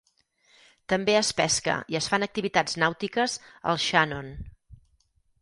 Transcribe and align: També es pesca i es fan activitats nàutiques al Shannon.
També 0.93 1.13
es 1.17 1.29
pesca 1.41 1.75
i 1.95 1.99
es 1.99 2.07
fan 2.13 2.25
activitats 2.29 2.79
nàutiques 2.85 3.37
al 3.75 3.79
Shannon. 3.87 4.35